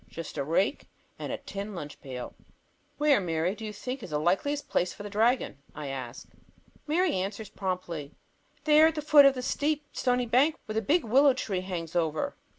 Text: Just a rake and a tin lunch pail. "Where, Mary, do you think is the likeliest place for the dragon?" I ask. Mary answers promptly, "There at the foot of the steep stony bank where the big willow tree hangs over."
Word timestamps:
Just 0.09 0.35
a 0.35 0.43
rake 0.43 0.87
and 1.19 1.31
a 1.31 1.37
tin 1.37 1.75
lunch 1.75 2.01
pail. 2.01 2.33
"Where, 2.97 3.21
Mary, 3.21 3.53
do 3.53 3.63
you 3.63 3.71
think 3.71 4.01
is 4.01 4.09
the 4.09 4.17
likeliest 4.17 4.67
place 4.67 4.91
for 4.91 5.03
the 5.03 5.11
dragon?" 5.11 5.59
I 5.75 5.89
ask. 5.89 6.27
Mary 6.87 7.13
answers 7.13 7.49
promptly, 7.49 8.11
"There 8.63 8.87
at 8.87 8.95
the 8.95 9.03
foot 9.03 9.25
of 9.25 9.35
the 9.35 9.43
steep 9.43 9.85
stony 9.95 10.25
bank 10.25 10.55
where 10.65 10.73
the 10.73 10.81
big 10.81 11.03
willow 11.03 11.33
tree 11.35 11.61
hangs 11.61 11.95
over." 11.95 12.35